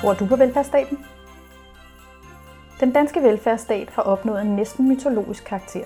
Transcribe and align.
Tror 0.00 0.14
du 0.14 0.26
på 0.26 0.36
velfærdsstaten? 0.36 0.98
Den 2.80 2.92
danske 2.92 3.22
velfærdsstat 3.22 3.90
har 3.90 4.02
opnået 4.02 4.42
en 4.42 4.56
næsten 4.56 4.88
mytologisk 4.88 5.44
karakter. 5.44 5.84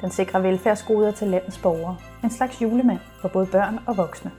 Den 0.00 0.10
sikrer 0.10 0.40
velfærdsgoder 0.40 1.12
til 1.12 1.28
landets 1.28 1.58
borgere. 1.58 1.96
En 2.24 2.30
slags 2.30 2.62
julemand 2.62 2.98
for 3.20 3.28
både 3.28 3.46
børn 3.46 3.78
og 3.86 3.96
voksne. 3.96 4.30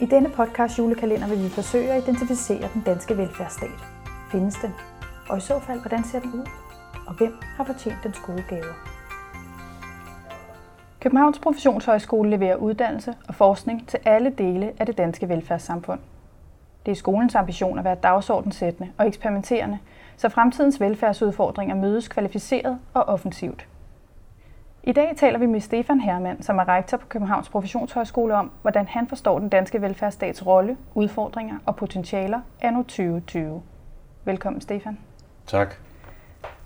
I 0.00 0.06
denne 0.06 0.28
podcast 0.28 0.78
julekalender 0.78 1.28
vil 1.28 1.44
vi 1.44 1.48
forsøge 1.48 1.92
at 1.92 2.02
identificere 2.02 2.68
den 2.74 2.82
danske 2.86 3.16
velfærdsstat. 3.16 3.80
Findes 4.30 4.54
den? 4.54 4.74
Og 5.28 5.38
i 5.38 5.40
så 5.40 5.60
fald, 5.60 5.80
hvordan 5.80 6.04
ser 6.04 6.20
den 6.20 6.32
ud? 6.34 6.46
Og 7.06 7.14
hvem 7.14 7.34
har 7.56 7.64
fortjent 7.64 7.98
dens 8.04 8.18
gode 8.18 8.44
gaver? 8.48 8.74
Københavns 11.00 11.38
Professionshøjskole 11.38 12.30
leverer 12.30 12.56
uddannelse 12.56 13.14
og 13.28 13.34
forskning 13.34 13.88
til 13.88 13.98
alle 14.04 14.30
dele 14.30 14.72
af 14.78 14.86
det 14.86 14.98
danske 14.98 15.28
velfærdssamfund. 15.28 16.00
Det 16.88 16.92
er 16.92 16.96
skolens 16.96 17.34
ambition 17.34 17.78
at 17.78 17.84
være 17.84 17.94
dagsordensættende 17.94 18.90
og 18.98 19.06
eksperimenterende, 19.06 19.78
så 20.16 20.28
fremtidens 20.28 20.80
velfærdsudfordringer 20.80 21.74
mødes 21.74 22.08
kvalificeret 22.08 22.78
og 22.94 23.02
offensivt. 23.02 23.66
I 24.82 24.92
dag 24.92 25.14
taler 25.16 25.38
vi 25.38 25.46
med 25.46 25.60
Stefan 25.60 26.00
Hermann, 26.00 26.42
som 26.42 26.58
er 26.58 26.68
rektor 26.68 26.96
på 26.96 27.06
Københavns 27.06 27.48
Professionshøjskole 27.48 28.34
om, 28.34 28.50
hvordan 28.62 28.86
han 28.86 29.08
forstår 29.08 29.38
den 29.38 29.48
danske 29.48 29.82
velfærdsstats 29.82 30.46
rolle, 30.46 30.76
udfordringer 30.94 31.58
og 31.66 31.76
potentialer 31.76 32.40
anno 32.60 32.82
2020. 32.82 33.62
Velkommen, 34.24 34.60
Stefan. 34.60 34.98
Tak. 35.46 35.74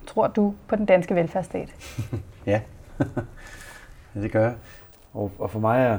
Tror 0.06 0.27
du 0.27 0.54
på 0.68 0.77
den 0.77 0.86
danske 0.86 1.14
velfærdsstat? 1.14 1.74
ja. 2.46 2.60
ja, 4.14 4.20
det 4.20 4.32
gør 4.32 4.42
jeg. 4.42 4.54
Og, 5.14 5.30
og 5.38 5.50
for 5.50 5.60
mig 5.60 5.84
er, 5.84 5.98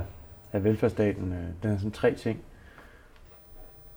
er 0.53 0.59
velfærdsstaten 0.59 1.33
øh, 1.33 1.63
den 1.63 1.71
er 1.71 1.77
sådan 1.77 1.91
tre 1.91 2.13
ting. 2.15 2.39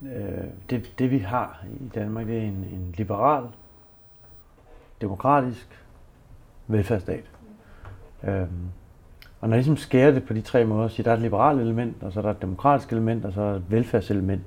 Øh, 0.02 0.44
det, 0.70 0.98
det 0.98 1.10
vi 1.10 1.18
har 1.18 1.64
i 1.80 1.88
Danmark, 1.88 2.26
det 2.26 2.36
er 2.36 2.42
en, 2.42 2.66
en 2.72 2.94
liberal, 2.96 3.44
demokratisk 5.00 5.84
velfærdsstat. 6.66 7.24
Øhm, 8.24 8.70
og 9.40 9.48
når 9.48 9.56
jeg 9.56 9.58
ligesom 9.58 9.76
skærer 9.76 10.10
det 10.10 10.24
på 10.24 10.32
de 10.32 10.40
tre 10.40 10.64
måder, 10.64 10.88
så 10.88 11.02
der 11.02 11.10
er 11.10 11.14
et 11.14 11.22
liberalt 11.22 11.60
element, 11.60 12.02
og 12.02 12.12
så 12.12 12.20
er 12.20 12.22
der 12.22 12.30
et 12.30 12.42
demokratisk 12.42 12.92
element, 12.92 13.24
og 13.24 13.32
så 13.32 13.40
er 13.40 13.48
der 13.50 13.56
et 13.56 13.70
velfærdselement 13.70 14.42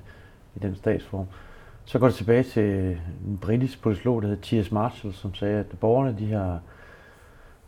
i 0.55 0.59
den 0.59 0.75
statsform, 0.75 1.25
så 1.85 1.99
går 1.99 2.07
det 2.07 2.15
tilbage 2.15 2.43
til 2.43 2.97
en 3.27 3.37
britisk 3.41 3.81
politolog, 3.81 4.21
der 4.21 4.27
hedder 4.27 4.61
T.S. 4.61 4.71
Marshall, 4.71 5.13
som 5.13 5.33
sagde, 5.33 5.59
at 5.59 5.65
borgerne 5.79 6.15
de 6.19 6.31
har, 6.31 6.59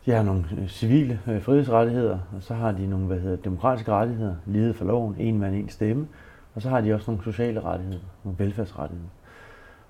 de 0.06 0.10
har 0.10 0.22
nogle 0.22 0.44
øh, 0.58 0.68
civile 0.68 1.20
øh, 1.28 1.42
frihedsrettigheder, 1.42 2.18
og 2.36 2.42
så 2.42 2.54
har 2.54 2.72
de 2.72 2.86
nogle 2.86 3.06
hvad 3.06 3.20
hedder, 3.20 3.36
demokratiske 3.36 3.92
rettigheder, 3.92 4.34
lighed 4.46 4.74
for 4.74 4.84
loven, 4.84 5.16
en 5.18 5.38
mand, 5.38 5.54
en 5.54 5.68
stemme, 5.68 6.08
og 6.54 6.62
så 6.62 6.68
har 6.68 6.80
de 6.80 6.94
også 6.94 7.10
nogle 7.10 7.24
sociale 7.24 7.60
rettigheder, 7.60 8.04
nogle 8.24 8.38
velfærdsrettigheder. 8.38 9.10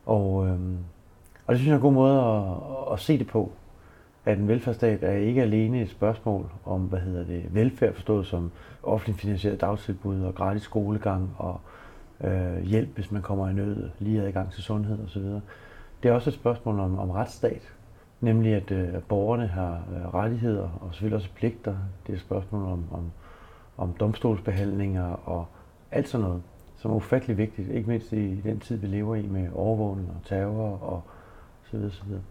Og, 0.06 0.48
øhm, 0.48 0.78
og 1.46 1.52
det 1.52 1.58
synes 1.58 1.66
jeg 1.66 1.72
er 1.72 1.77
en 1.77 1.82
god 1.82 1.92
måde 1.92 2.20
at, 2.20 2.92
at 2.92 3.00
se 3.00 3.19
det 3.19 3.27
på, 3.27 3.52
at 4.24 4.38
en 4.38 4.48
velfærdsstat 4.48 5.02
er 5.02 5.12
ikke 5.12 5.42
alene 5.42 5.82
et 5.82 5.91
spørgsmål 5.91 6.50
om, 6.64 6.80
hvad 6.80 6.98
hedder 6.98 7.24
det, 7.24 7.54
velfærd 7.54 7.94
forstået 7.94 8.27
som 8.27 8.50
offentligt 8.82 9.20
finansieret 9.20 9.60
dagtilbud 9.60 10.22
og 10.22 10.34
gratis 10.34 10.62
skolegang 10.62 11.34
og 11.38 11.60
øh, 12.24 12.62
hjælp, 12.62 12.94
hvis 12.94 13.10
man 13.10 13.22
kommer 13.22 13.48
i 13.48 13.52
nød, 13.52 13.91
lige 13.98 14.22
adgang 14.22 14.52
til 14.52 14.62
sundhed 14.62 15.04
osv. 15.04 15.22
Det 16.02 16.08
er 16.08 16.12
også 16.12 16.30
et 16.30 16.34
spørgsmål 16.34 16.80
om, 16.80 16.98
om 16.98 17.10
retsstat, 17.10 17.72
nemlig 18.20 18.54
at 18.54 18.70
øh, 18.70 19.02
borgerne 19.08 19.47
har 19.47 19.82
øh, 19.97 20.14
rettigheder 20.14 20.69
og 20.80 20.88
selvfølgelig 20.91 21.16
også 21.16 21.30
pligter. 21.34 21.76
Det 22.06 22.12
er 22.12 22.16
et 22.16 22.20
spørgsmål 22.20 22.62
om, 22.62 22.84
om, 22.92 23.12
om 23.76 23.92
domstolsbehandlinger 24.00 25.28
og 25.28 25.47
alt 25.91 26.08
sådan 26.08 26.26
noget, 26.26 26.42
som 26.83 26.91
er 26.91 26.94
ufattelig 26.94 27.38
vigtigt, 27.38 27.70
ikke 27.70 27.88
mindst 27.88 28.12
i 28.12 28.41
den 28.41 28.61
tid, 28.61 28.77
vi 28.77 28.86
lever 28.86 29.16
i 29.16 29.22
med 29.22 29.48
overvågning 29.55 30.08
og 30.08 30.28
terror 30.28 30.78
og 30.83 31.02
så 31.70 31.77
videre, 31.77 31.92
så 31.92 32.02
videre. 32.06 32.22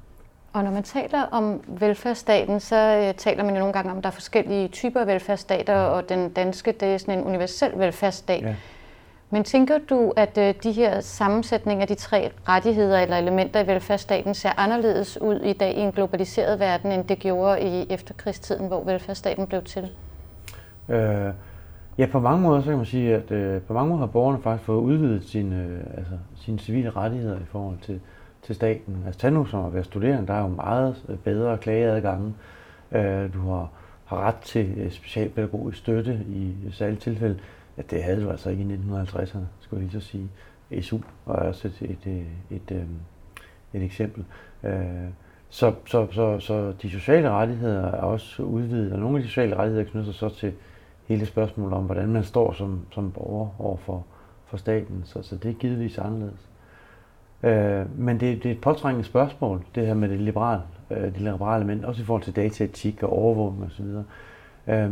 Og 0.53 0.63
når 0.63 0.71
man 0.71 0.83
taler 0.83 1.21
om 1.21 1.61
velfærdsstaten, 1.67 2.59
så 2.59 2.75
øh, 2.75 3.13
taler 3.13 3.43
man 3.43 3.53
jo 3.53 3.59
nogle 3.59 3.73
gange 3.73 3.91
om, 3.91 3.97
at 3.97 4.03
der 4.03 4.09
er 4.09 4.13
forskellige 4.13 4.67
typer 4.67 5.05
velfærdsstater, 5.05 5.75
og 5.75 6.09
den 6.09 6.29
danske, 6.29 6.71
det 6.71 6.93
er 6.93 6.97
sådan 6.97 7.19
en 7.19 7.25
universel 7.25 7.79
velfærdsstat. 7.79 8.41
Ja. 8.41 8.55
Men 9.29 9.43
tænker 9.43 9.77
du, 9.89 10.13
at 10.15 10.37
øh, 10.37 10.53
de 10.63 10.71
her 10.71 10.99
sammensætninger 10.99 11.81
af 11.81 11.87
de 11.87 11.95
tre 11.95 12.31
rettigheder 12.47 12.99
eller 12.99 13.17
elementer 13.17 13.63
i 13.63 13.67
velfærdsstaten 13.67 14.33
ser 14.35 14.51
anderledes 14.57 15.21
ud 15.21 15.39
i 15.39 15.53
dag 15.53 15.77
i 15.77 15.79
en 15.79 15.91
globaliseret 15.91 16.59
verden, 16.59 16.91
end 16.91 17.05
det 17.05 17.19
gjorde 17.19 17.61
i 17.61 17.85
efterkrigstiden, 17.89 18.67
hvor 18.67 18.83
velfærdsstaten 18.83 19.47
blev 19.47 19.63
til? 19.63 19.89
Øh, 20.89 21.33
ja, 22.01 22.05
på 22.05 22.19
mange 22.19 22.41
måder 22.41 22.61
så 22.61 22.67
kan 22.67 22.77
man 22.77 22.85
sige, 22.85 23.15
at 23.15 23.31
øh, 23.31 23.61
på 23.61 23.73
mange 23.73 23.89
måder 23.89 23.99
har 23.99 24.07
borgerne 24.07 24.41
faktisk 24.41 24.65
fået 24.65 24.81
udvidet 24.81 25.23
sine, 25.23 25.55
øh, 25.55 25.97
altså, 25.97 26.13
sine 26.35 26.59
civile 26.59 26.89
rettigheder 26.89 27.35
i 27.35 27.45
forhold 27.45 27.77
til, 27.81 27.99
til 28.41 28.55
staten. 28.55 29.03
Altså 29.05 29.19
tag 29.19 29.31
nu 29.31 29.45
som 29.45 29.65
at 29.65 29.73
være 29.73 29.83
studerende, 29.83 30.27
der 30.27 30.33
er 30.33 30.41
jo 30.41 30.47
meget 30.47 31.05
øh, 31.09 31.17
bedre 31.17 31.57
klageadgange. 31.57 32.33
Øh, 32.91 33.33
du 33.33 33.39
har, 33.49 33.69
har 34.05 34.17
ret 34.17 34.35
til 34.35 34.73
øh, 34.77 34.91
specialpædagogisk 34.91 35.77
støtte 35.77 36.19
i 36.29 36.53
særlige 36.71 36.99
tilfælde. 36.99 37.39
Ja, 37.77 37.81
det 37.89 38.03
havde 38.03 38.23
du 38.23 38.29
altså 38.29 38.49
ikke 38.49 38.63
i 38.63 38.75
1950'erne, 38.75 39.45
skulle 39.59 39.83
jeg 39.83 39.91
lige 39.91 40.01
så 40.01 40.07
sige. 40.07 40.29
SU 40.81 40.99
var 41.25 41.35
også 41.35 41.67
et, 41.67 41.81
et, 41.81 42.07
et, 42.07 42.25
et, 42.49 42.71
øh, 42.71 42.83
et 43.73 43.83
eksempel. 43.83 44.25
Øh, 44.63 44.75
så, 45.49 45.73
så, 45.85 46.07
så, 46.11 46.39
så 46.39 46.73
de 46.81 46.89
sociale 46.89 47.29
rettigheder 47.29 47.85
er 47.85 48.01
også 48.01 48.43
udvidet, 48.43 48.93
og 48.93 48.99
nogle 48.99 49.17
af 49.17 49.23
de 49.23 49.27
sociale 49.27 49.55
rettigheder 49.55 49.91
knytter 49.91 50.11
sig 50.11 50.19
så 50.19 50.29
til 50.29 50.53
hele 51.07 51.25
spørgsmålet 51.25 51.73
om, 51.73 51.83
hvordan 51.83 52.09
man 52.09 52.23
står 52.23 52.53
som, 52.53 52.81
som 52.91 53.11
borger 53.11 53.49
over 53.59 53.77
for, 53.77 54.05
for 54.45 54.57
staten. 54.57 55.01
Så, 55.05 55.21
så 55.21 55.35
det 55.35 55.49
er 55.49 55.53
givetvis 55.53 55.97
anderledes. 55.97 56.49
Øh, 57.43 57.99
men 57.99 58.19
det, 58.19 58.43
det 58.43 58.45
er 58.45 58.55
et 58.55 58.61
påtrængende 58.61 59.07
spørgsmål, 59.07 59.61
det 59.75 59.87
her 59.87 59.93
med 59.93 60.09
det 60.09 60.15
øh, 60.15 60.21
liberale, 60.21 60.61
øh, 60.91 61.03
det 61.03 61.21
liberale 61.21 61.63
element, 61.63 61.85
også 61.85 62.01
i 62.01 62.05
forhold 62.05 62.23
til 62.23 62.35
dataetik 62.35 63.03
og 63.03 63.13
overvågning 63.13 63.65
osv. 63.65 63.85
Øh, 64.73 64.91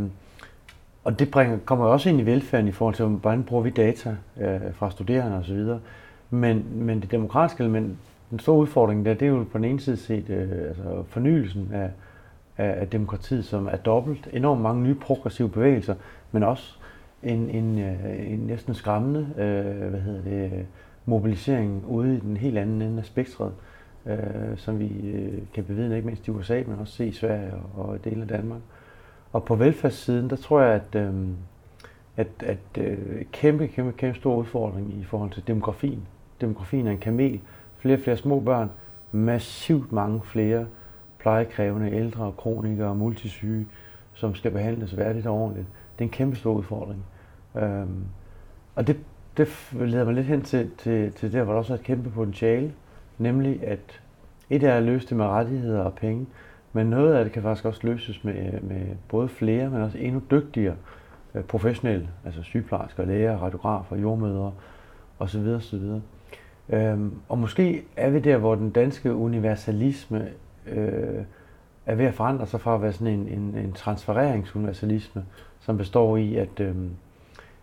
og 1.04 1.18
det 1.18 1.30
bringer, 1.30 1.58
kommer 1.64 1.86
også 1.86 2.08
ind 2.08 2.20
i 2.20 2.26
velfærden 2.26 2.68
i 2.68 2.72
forhold 2.72 2.94
til, 2.94 3.04
hvordan 3.04 3.44
bruger 3.44 3.62
vi 3.62 3.70
data 3.70 4.16
øh, 4.40 4.60
fra 4.74 4.90
studerende 4.90 5.36
osv. 5.36 5.66
Men, 6.30 6.66
men 6.72 7.00
det 7.00 7.10
demokratiske 7.10 7.62
element, 7.62 7.98
den 8.30 8.38
store 8.38 8.58
udfordring 8.58 9.04
der, 9.04 9.14
det 9.14 9.22
er 9.22 9.30
jo 9.30 9.46
på 9.52 9.58
den 9.58 9.64
ene 9.64 9.80
side 9.80 9.96
set 9.96 10.30
øh, 10.30 10.50
altså 10.50 11.02
fornyelsen 11.08 11.70
af, 11.72 11.90
af, 12.58 12.80
af 12.80 12.88
demokratiet, 12.88 13.44
som 13.44 13.66
er 13.66 13.76
dobbelt. 13.76 14.28
Enormt 14.32 14.60
mange 14.60 14.82
nye 14.82 14.94
progressive 14.94 15.48
bevægelser, 15.48 15.94
men 16.32 16.42
også 16.42 16.74
en, 17.22 17.50
en, 17.50 17.78
øh, 17.78 18.32
en 18.32 18.38
næsten 18.38 18.74
skræmmende 18.74 19.20
øh, 19.38 19.88
hvad 19.90 20.00
hedder 20.00 20.22
det, 20.22 20.66
mobilisering 21.06 21.84
ude 21.88 22.16
i 22.16 22.20
den 22.20 22.36
helt 22.36 22.58
anden 22.58 22.82
ende 22.82 22.98
af 22.98 23.04
spektret, 23.04 23.52
øh, 24.06 24.56
som 24.56 24.78
vi 24.78 25.10
øh, 25.10 25.38
kan 25.54 25.64
bevidne 25.64 25.96
ikke 25.96 26.06
mindst 26.06 26.28
i 26.28 26.30
USA, 26.30 26.62
men 26.66 26.78
også 26.78 26.92
se 26.92 27.06
i 27.06 27.12
Sverige 27.12 27.52
og, 27.76 27.84
og 27.84 28.04
dele 28.04 28.22
af 28.22 28.28
Danmark. 28.28 28.60
Og 29.32 29.44
på 29.44 29.54
velfærdssiden, 29.54 30.30
der 30.30 30.36
tror 30.36 30.60
jeg, 30.60 30.74
at, 30.74 31.00
øh, 31.00 31.14
at, 32.16 32.28
at 32.40 32.58
øh, 32.78 33.24
kæmpe, 33.32 33.66
kæmpe, 33.66 33.92
kæmpe 33.92 34.18
stor 34.18 34.36
udfordring 34.36 34.94
i 35.00 35.04
forhold 35.04 35.30
til 35.30 35.46
demografien. 35.46 36.06
Demografien 36.40 36.86
er 36.86 36.90
en 36.90 36.98
kamel. 36.98 37.40
Flere 37.78 37.96
og 37.96 38.00
flere 38.00 38.16
små 38.16 38.40
børn, 38.40 38.70
massivt 39.12 39.92
mange 39.92 40.20
flere 40.24 40.66
plejekrævende 41.20 41.92
ældre, 41.92 42.32
kronikere 42.38 42.88
og 42.88 42.96
multisyge, 42.96 43.66
som 44.14 44.34
skal 44.34 44.50
behandles 44.50 44.96
værdigt 44.96 45.26
og 45.26 45.34
ordentligt. 45.34 45.66
Det 45.98 46.04
er 46.04 46.08
en 46.08 46.12
kæmpe 46.12 46.36
stor 46.36 46.52
udfordring. 46.52 47.04
Øhm, 47.56 48.04
og 48.74 48.86
det 48.86 48.96
det 49.36 49.48
leder 49.72 50.04
mig 50.04 50.14
lidt 50.14 50.26
hen 50.26 50.42
til, 50.42 50.70
til, 50.78 51.12
til 51.12 51.32
der, 51.32 51.42
hvor 51.42 51.52
der 51.52 51.58
også 51.58 51.72
er 51.72 51.78
et 51.78 51.84
kæmpe 51.84 52.10
potentiale, 52.10 52.72
nemlig 53.18 53.66
at 53.66 54.00
et 54.50 54.62
er 54.62 54.74
at 54.74 54.82
løse 54.82 55.08
det 55.08 55.16
med 55.16 55.24
rettigheder 55.24 55.80
og 55.80 55.94
penge, 55.94 56.26
men 56.72 56.86
noget 56.86 57.14
af 57.14 57.24
det 57.24 57.32
kan 57.32 57.42
faktisk 57.42 57.64
også 57.64 57.80
løses 57.82 58.24
med, 58.24 58.60
med 58.60 58.86
både 59.08 59.28
flere, 59.28 59.70
men 59.70 59.82
også 59.82 59.98
endnu 59.98 60.22
dygtigere 60.30 60.74
øh, 61.34 61.44
professionelle, 61.44 62.08
altså 62.24 62.42
sygeplejersker, 62.42 63.04
læger, 63.04 63.36
radiografer, 63.36 63.96
jordmødre 63.96 64.52
osv. 65.18 65.46
osv. 65.46 66.00
Øhm, 66.68 67.12
og 67.28 67.38
måske 67.38 67.82
er 67.96 68.10
vi 68.10 68.18
der, 68.18 68.36
hvor 68.36 68.54
den 68.54 68.70
danske 68.70 69.14
universalisme 69.14 70.28
øh, 70.70 71.24
er 71.86 71.94
ved 71.94 72.04
at 72.04 72.14
forandre 72.14 72.46
sig 72.46 72.60
fra 72.60 72.74
at 72.74 72.82
være 72.82 72.92
sådan 72.92 73.06
en, 73.06 73.28
en, 73.28 73.54
en 73.56 73.72
transfereringsuniversalisme, 73.72 75.24
som 75.60 75.78
består 75.78 76.16
i, 76.16 76.36
at 76.36 76.60
øh, 76.60 76.74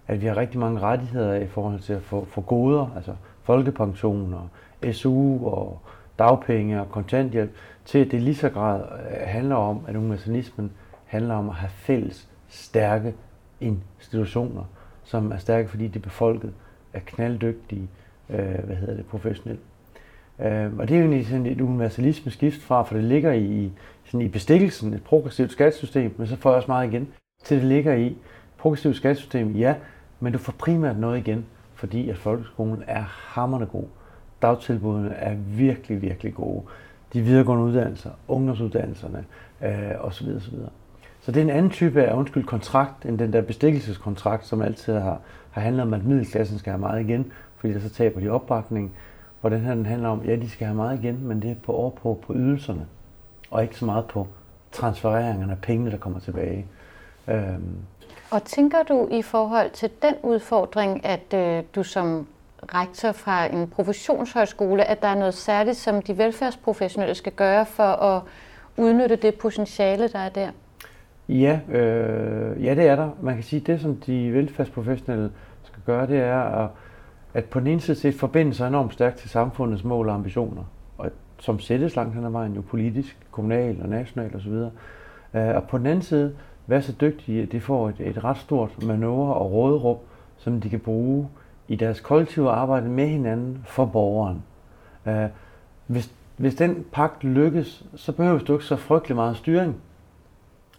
at 0.08 0.22
vi 0.22 0.26
har 0.28 0.38
rigtig 0.38 0.60
mange 0.60 0.80
rettigheder 0.80 1.36
i 1.36 1.48
forhold 1.48 1.80
til 1.80 1.94
at 1.94 2.02
få, 2.02 2.26
få 2.26 2.42
goder, 2.42 2.92
altså 2.96 3.16
folkepension 3.44 4.34
og 4.34 4.50
SU 4.94 5.48
og 5.48 5.80
dagpenge 6.20 6.82
og 6.82 6.92
kontanthjælp, 6.92 7.52
til 7.86 8.00
at 8.00 8.12
det 8.12 8.22
lige 8.22 8.36
så 8.36 8.50
grad 8.50 8.82
øh, 8.82 9.28
handler 9.28 9.56
om, 9.56 9.86
at 9.88 9.96
universalismen 9.96 10.72
handler 11.06 11.36
om 11.36 11.50
at 11.50 11.56
have 11.56 11.70
fælles, 11.70 12.30
stærke 12.48 13.14
institutioner, 13.60 14.64
som 15.04 15.32
er 15.32 15.38
stærke, 15.38 15.70
fordi 15.70 15.88
de 15.88 16.00
er 16.00 16.04
befolket, 16.04 16.54
er 16.94 17.00
knalddygtige, 17.06 17.88
øh, 18.30 18.64
hvad 18.64 18.76
hedder 18.76 18.96
det, 18.96 19.06
professionelle. 19.06 19.62
Øh, 20.40 20.78
og 20.78 20.88
det 20.88 20.96
er 20.96 21.00
jo 21.00 21.06
egentlig 21.06 21.28
sådan 21.28 21.46
et 21.46 21.62
universalisme 21.62 22.32
skift 22.32 22.62
fra, 22.62 22.84
for 22.84 22.96
det 22.96 23.04
ligger 23.04 23.32
i, 23.32 23.72
sådan 24.06 24.22
i 24.22 24.28
bestikkelsen, 24.28 24.94
et 24.94 25.04
progressivt 25.04 25.52
skattesystem, 25.52 26.16
men 26.18 26.28
så 26.28 26.36
får 26.36 26.50
jeg 26.50 26.58
også 26.58 26.72
meget 26.72 26.94
igen, 26.94 27.08
til 27.44 27.58
det 27.58 27.66
ligger 27.66 27.94
i 27.94 28.16
progressivt 28.58 28.96
skattesystem, 28.96 29.56
ja, 29.56 29.76
men 30.20 30.34
du 30.34 30.40
får 30.40 30.54
primært 30.58 30.98
noget 30.98 31.18
igen, 31.18 31.46
fordi 31.74 32.10
at 32.10 32.18
folkeskolen 32.18 32.84
er 32.88 33.04
hammerne 33.08 33.66
god 33.66 33.86
dagtilbudene 34.42 35.14
er 35.14 35.36
virkelig, 35.36 36.02
virkelig 36.02 36.34
gode. 36.34 36.64
De 37.14 37.22
videregående 37.22 37.64
uddannelser, 37.64 38.10
ungdomsuddannelserne 38.28 39.26
øh, 39.64 39.92
osv. 40.00 40.28
osv. 40.36 40.54
Så 41.22 41.32
det 41.32 41.38
er 41.38 41.44
en 41.44 41.50
anden 41.50 41.72
type 41.72 42.04
af 42.04 42.14
undskyld 42.14 42.44
kontrakt, 42.44 43.06
end 43.06 43.20
den 43.20 43.34
der 43.34 43.42
bestikkelseskontrakt, 43.42 44.46
som 44.46 44.62
altid 44.62 44.94
har, 44.94 45.22
har 45.52 45.62
handlet 45.62 45.82
om, 45.82 45.94
at 45.94 46.06
middelklassen 46.06 46.60
skal 46.60 46.72
have 46.72 46.80
meget 46.80 47.02
igen, 47.02 47.32
fordi 47.58 47.74
der 47.74 47.80
så 47.80 47.90
taber 47.90 48.20
de 48.20 48.30
opbakning. 48.30 48.92
Hvor 49.42 49.50
den 49.50 49.62
her 49.62 49.76
den 49.76 49.86
handler 49.86 50.10
om, 50.10 50.22
ja, 50.26 50.36
de 50.36 50.50
skal 50.50 50.68
have 50.68 50.76
meget 50.76 51.00
igen, 51.00 51.28
men 51.28 51.42
det 51.42 51.52
er 51.52 51.56
på 51.56 51.74
over 51.74 51.90
på, 51.90 52.20
på 52.28 52.34
ydelserne, 52.36 52.88
og 53.52 53.64
ikke 53.64 53.76
så 53.76 53.86
meget 53.86 54.06
på 54.06 54.28
transfereringerne 54.72 55.52
af 55.52 55.60
pengene, 55.62 55.92
der 55.92 55.98
kommer 55.98 56.20
tilbage. 56.20 56.66
Øhm. 57.28 57.78
Og 58.32 58.44
tænker 58.44 58.84
du 58.84 59.08
i 59.12 59.22
forhold 59.22 59.72
til 59.72 59.90
den 60.02 60.16
udfordring, 60.24 61.06
at 61.06 61.34
øh, 61.34 61.64
du 61.76 61.84
som 61.84 62.28
rektor 62.74 63.12
fra 63.12 63.46
en 63.46 63.68
professionshøjskole, 63.68 64.84
at 64.84 65.02
der 65.02 65.08
er 65.08 65.16
noget 65.16 65.34
særligt, 65.34 65.78
som 65.78 66.02
de 66.02 66.18
velfærdsprofessionelle 66.18 67.16
skal 67.16 67.32
gøre 67.32 67.66
for 67.66 67.84
at 67.84 68.22
udnytte 68.78 69.16
det 69.16 69.36
potentiale, 69.36 70.08
der 70.08 70.20
er 70.20 70.30
der? 70.30 70.50
Ja, 71.30 71.60
øh, 71.70 72.66
ja, 72.66 72.76
det 72.76 72.88
er 72.88 72.96
der. 72.96 73.10
Man 73.22 73.36
kan 73.36 73.44
sige, 73.44 73.60
at 73.62 73.68
det, 73.68 73.82
som 73.82 73.96
de 73.96 74.34
velfærdsprofessionelle 74.34 75.32
skal 75.64 75.82
gøre, 75.86 76.08
det 76.08 76.20
er 76.20 76.42
at, 76.42 76.70
at 77.34 77.46
på 77.46 77.60
den 77.60 77.68
ene 77.68 77.82
side 77.82 77.98
set 77.98 78.16
forbinde 78.16 78.54
sig 78.54 78.68
enormt 78.68 78.94
stærkt 78.94 79.18
til 79.18 79.30
samfundets 79.30 79.84
mål 79.84 80.10
og 80.10 80.16
ambitioner, 80.16 80.64
og 80.98 81.10
som 81.40 81.60
sættes 81.60 81.96
langt 81.96 82.16
hen 82.16 82.26
ad 82.26 82.30
vejen 82.30 82.54
jo 82.54 82.62
politisk, 82.62 83.18
kommunal 83.32 83.82
og 83.82 83.90
national 83.90 84.36
osv. 84.36 84.54
Øh, 85.34 85.56
og 85.56 85.64
på 85.64 85.78
den 85.78 85.86
anden 85.86 86.02
side 86.02 86.36
være 86.68 86.82
så 86.82 86.94
dygtige, 87.02 87.44
at 87.44 87.52
de 87.52 87.62
får 87.62 87.90
et, 87.90 87.96
et 88.00 88.24
ret 88.24 88.38
stort 88.38 88.84
manøvre 88.84 89.34
og 89.34 89.52
råderum, 89.52 89.98
som 90.38 90.62
de 90.62 90.70
kan 90.70 90.80
bruge 90.80 91.30
i 91.68 91.76
deres 91.76 92.00
kollektive 92.00 92.50
arbejde 92.52 92.90
med 92.90 93.08
hinanden 93.08 93.62
for 93.66 93.86
borgeren. 93.86 94.44
Øh, 95.06 95.26
hvis, 95.88 96.12
hvis 96.38 96.56
den 96.56 96.86
pagt 96.92 97.24
lykkes, 97.24 97.86
så 97.96 98.12
behøver 98.12 98.40
du 98.40 98.54
ikke 98.54 98.66
så 98.66 98.76
frygtelig 98.76 99.16
meget 99.16 99.38
styring. 99.38 99.76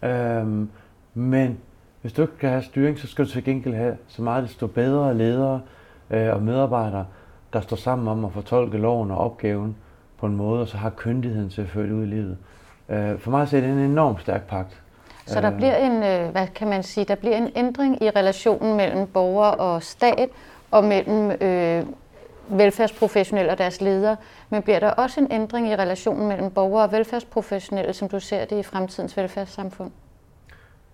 Øhm, 0.03 0.69
men 1.13 1.57
hvis 2.01 2.13
du 2.13 2.21
ikke 2.21 2.37
kan 2.37 2.49
have 2.49 2.63
styring, 2.63 2.99
så 2.99 3.07
skal 3.07 3.25
du 3.25 3.29
til 3.29 3.43
gengæld 3.43 3.75
have 3.75 3.97
så 4.07 4.21
meget 4.21 4.43
desto 4.43 4.67
bedre 4.67 5.17
ledere 5.17 5.61
øh, 6.11 6.33
og 6.33 6.41
medarbejdere, 6.41 7.05
der 7.53 7.61
står 7.61 7.77
sammen 7.77 8.07
om 8.07 8.25
at 8.25 8.31
fortolke 8.31 8.77
loven 8.77 9.11
og 9.11 9.17
opgaven 9.17 9.75
på 10.17 10.25
en 10.25 10.35
måde, 10.35 10.61
og 10.61 10.67
så 10.67 10.77
har 10.77 10.89
kyndigheden 10.89 11.49
til 11.49 11.61
at 11.61 11.69
føre 11.69 11.87
det 11.87 11.91
ud 11.91 12.03
i 12.03 12.07
livet. 12.07 12.37
Øh, 12.89 13.19
for 13.19 13.31
mig 13.31 13.41
er 13.41 13.61
det 13.61 13.63
en 13.63 13.79
enormt 13.79 14.21
stærk 14.21 14.47
pagt. 14.47 14.81
Så 15.25 15.41
der 15.41 15.57
bliver 15.57 15.75
en, 15.75 16.03
øh, 16.03 16.31
hvad 16.31 16.47
kan 16.47 16.67
man 16.67 16.83
sige, 16.83 17.05
der 17.05 17.15
bliver 17.15 17.37
en 17.37 17.49
ændring 17.55 18.03
i 18.03 18.09
relationen 18.09 18.77
mellem 18.77 19.07
borger 19.07 19.49
og 19.49 19.83
stat, 19.83 20.29
og 20.71 20.83
mellem 20.83 21.31
øh, 21.31 21.85
velfærdsprofessionelle 22.47 23.51
og 23.51 23.57
deres 23.57 23.81
ledere, 23.81 24.15
men 24.49 24.61
bliver 24.61 24.79
der 24.79 24.89
også 24.89 25.19
en 25.19 25.27
ændring 25.31 25.67
i 25.67 25.75
relationen 25.75 26.27
mellem 26.27 26.51
borgere 26.51 26.83
og 26.83 26.91
velfærdsprofessionelle, 26.91 27.93
som 27.93 28.09
du 28.09 28.19
ser 28.19 28.45
det 28.45 28.59
i 28.59 28.63
fremtidens 28.63 29.17
velfærdssamfund? 29.17 29.91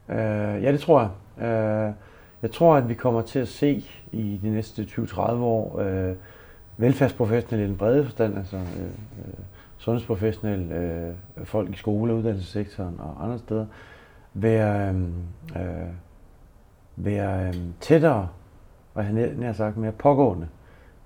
Øh, 0.10 0.64
ja, 0.64 0.72
det 0.72 0.80
tror 0.80 1.10
jeg. 1.38 1.48
Øh, 1.48 1.94
jeg 2.42 2.52
tror, 2.52 2.76
at 2.76 2.90
vi 2.90 2.94
kommer 2.94 3.22
til 3.22 3.40
at 3.40 3.48
se 3.48 3.86
i 4.12 4.40
de 4.44 4.50
næste 4.50 4.82
20-30 4.82 5.20
år 5.32 5.80
øh, 5.80 6.16
velfærdsprofessionelle 6.78 7.66
i 7.66 7.70
den 7.70 7.78
brede 7.78 8.04
forstand, 8.04 8.38
altså 8.38 8.58
øh, 8.58 8.82
øh, 8.84 9.34
sundhedsprofessionelle, 9.78 10.76
øh, 10.76 11.46
folk 11.46 11.70
i 11.70 11.76
skole- 11.78 12.14
og 12.14 12.18
uddannelsessektoren 12.18 12.96
og 13.00 13.24
andre 13.24 13.40
steder, 13.40 13.66
være, 14.34 14.90
øh, 14.90 15.02
øh 15.62 15.88
være 16.96 17.48
øh, 17.48 17.54
tættere, 17.80 18.28
og 18.94 19.04
jeg 19.42 19.56
sagt 19.56 19.78
mere 19.78 19.92
pågående 19.92 20.48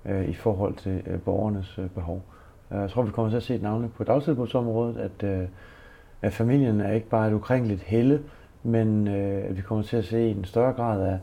øh, 0.04 0.28
i 0.28 0.34
forhold 0.34 0.74
til 0.74 1.02
øh, 1.06 1.20
borgernes 1.20 1.78
øh, 1.78 1.88
behov. 1.88 2.22
Øh, 2.72 2.78
jeg 2.78 2.90
tror, 2.90 3.02
vi 3.02 3.10
kommer 3.10 3.30
til 3.30 3.36
at 3.36 3.42
se 3.42 3.54
et 3.54 3.62
navn 3.62 3.92
på 3.96 4.04
dagtilbudsområdet, 4.04 4.96
at, 4.96 5.22
øh, 5.28 5.48
at 6.22 6.32
familien 6.32 6.80
er 6.80 6.92
ikke 6.92 7.08
bare 7.08 7.28
et 7.28 7.34
ukrænkeligt 7.34 7.82
helle, 7.82 8.22
men 8.62 9.08
øh, 9.08 9.44
at 9.44 9.56
vi 9.56 9.62
kommer 9.62 9.84
til 9.84 9.96
at 9.96 10.04
se 10.04 10.28
en 10.28 10.44
større 10.44 10.72
grad 10.72 11.02
af 11.02 11.18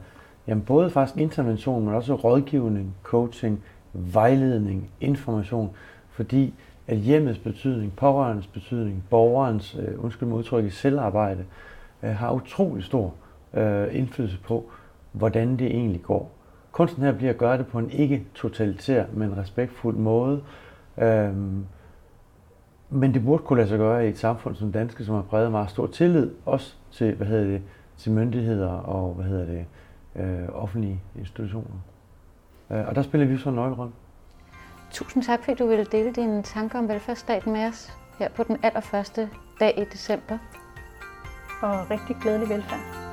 jamen, 0.48 0.64
både 0.64 0.90
faktisk 0.90 1.18
intervention, 1.18 1.86
men 1.86 1.94
også 1.94 2.16
rådgivning, 2.16 2.96
coaching, 3.04 3.64
vejledning, 3.94 4.90
information, 5.02 5.70
fordi 6.10 6.54
at 6.88 6.98
hjemmets 6.98 7.40
betydning, 7.40 7.96
pårørendes 7.96 8.48
betydning, 8.48 9.04
borgerens, 9.10 9.76
øh, 9.80 10.04
undskyld 10.04 10.30
mig 10.30 10.38
udtrykket, 10.38 10.74
selvarbejde, 10.74 11.46
øh, 12.04 12.10
har 12.10 12.32
utrolig 12.32 12.84
stor 12.84 13.14
øh, 13.54 13.88
indflydelse 13.92 14.40
på, 14.40 14.66
hvordan 15.12 15.58
det 15.60 15.68
egentlig 15.68 16.02
går. 16.02 16.32
Kunsten 16.72 17.04
her 17.04 17.12
bliver 17.12 17.30
at 17.34 17.38
gøre 17.38 17.58
det 17.58 17.68
på 17.68 17.80
en 17.80 17.90
ikke 17.90 18.26
totalitær, 18.36 19.06
men 19.14 19.38
respektfuld 19.38 19.96
måde. 19.96 20.42
øh, 20.98 21.32
men 22.90 23.14
det 23.14 23.24
burde 23.26 23.44
kunne 23.44 23.58
lade 23.58 23.70
sig 23.70 23.78
gøre 23.78 24.06
i 24.06 24.10
et 24.10 24.18
samfund 24.18 24.56
som 24.56 24.72
danske, 24.72 25.06
som 25.06 25.16
har 25.16 25.22
præget 25.22 25.52
meget 25.52 25.70
stor 25.70 25.88
tillid, 25.88 26.32
også 26.46 26.76
til, 26.92 27.16
hvad 27.16 27.28
hedder 27.28 27.44
det, 27.44 27.62
til 27.98 28.12
myndigheder 28.12 28.70
og 28.70 29.14
hvad 29.14 29.26
hedder 29.26 29.46
det, 29.46 29.66
øh, 30.16 30.50
offentlige 30.54 31.02
institutioner. 31.16 31.82
Øh, 32.72 32.88
og 32.88 32.96
der 32.96 33.02
spiller 33.02 33.28
vi 33.28 33.34
jo 33.34 33.40
så 33.40 33.50
en 33.50 33.56
nøglerolle. 33.56 33.94
Tusind 34.92 35.24
tak, 35.24 35.40
fordi 35.44 35.58
du 35.58 35.68
ville 35.68 35.86
dele 35.86 36.12
dine 36.12 36.44
tanker 36.44 36.80
om 36.80 36.90
velfærdsstaten 36.90 37.54
med 37.54 37.68
os 37.68 37.94
her 38.20 38.30
på 38.30 38.44
den 38.44 38.58
allerførste 38.64 39.30
dag 39.60 39.74
i 39.78 39.84
december. 39.94 40.38
Og 41.62 41.92
rigtig 41.92 42.16
glædelig 42.22 42.50
velfærd. 42.50 43.07